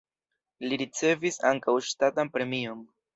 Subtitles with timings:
[0.69, 2.83] Li ricevis ankaŭ ŝtatan premion.